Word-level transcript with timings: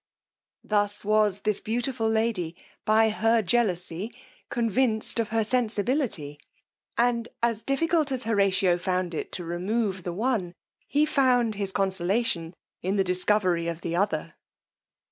Thus 0.63 1.05
was 1.05 1.41
this 1.41 1.59
beautiful 1.59 2.09
lady, 2.09 2.55
by 2.85 3.09
her 3.11 3.43
jealousy, 3.43 4.11
convinced 4.49 5.19
of 5.19 5.29
her 5.29 5.43
sensibility; 5.43 6.39
and 6.97 7.29
as 7.43 7.61
difficult 7.61 8.11
as 8.11 8.23
Horatio 8.23 8.79
found 8.79 9.13
it 9.13 9.31
to 9.33 9.43
remove 9.45 10.01
the 10.01 10.11
one, 10.11 10.55
he 10.87 11.05
found 11.05 11.53
his 11.53 11.71
consolation 11.71 12.55
in 12.81 12.95
the 12.95 13.03
discovery 13.03 13.67
of 13.67 13.81
the 13.81 13.95
other. 13.95 14.33